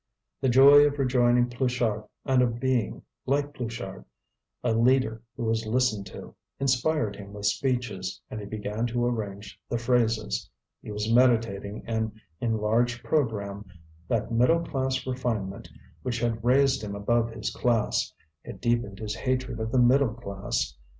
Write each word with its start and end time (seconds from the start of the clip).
The 0.41 0.49
joy 0.49 0.87
of 0.87 0.97
rejoining 0.97 1.47
Pluchart 1.47 2.07
and 2.25 2.41
of 2.41 2.59
being, 2.59 3.03
like 3.27 3.53
Pluchart, 3.53 4.03
a 4.63 4.73
leader 4.73 5.21
who 5.37 5.43
was 5.43 5.67
listened 5.67 6.07
to, 6.07 6.33
inspired 6.59 7.15
him 7.17 7.33
with 7.33 7.45
speeches, 7.45 8.19
and 8.27 8.39
he 8.39 8.47
began 8.47 8.87
to 8.87 9.05
arrange 9.05 9.59
the 9.69 9.77
phrases. 9.77 10.49
He 10.81 10.91
was 10.91 11.13
meditating 11.13 11.83
an 11.85 12.13
enlarged 12.39 13.03
programme; 13.03 13.63
that 14.07 14.31
middle 14.31 14.61
class 14.63 15.05
refinement, 15.05 15.69
which 16.01 16.19
had 16.19 16.43
raised 16.43 16.81
him 16.81 16.95
above 16.95 17.29
his 17.31 17.51
class, 17.51 18.11
had 18.43 18.59
deepened 18.59 18.97
his 18.97 19.13
hatred 19.15 19.59
of 19.59 19.71
the 19.71 19.77
middle 19.77 20.15
class. 20.15 20.75